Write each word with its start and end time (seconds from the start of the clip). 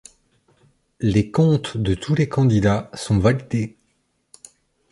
Les 0.99 1.29
comptes 1.29 1.77
de 1.77 1.93
tous 1.93 2.15
les 2.15 2.27
candidats 2.27 2.89
sont 2.95 3.19
validés. 3.19 3.77